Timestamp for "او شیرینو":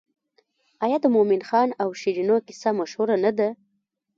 1.81-2.37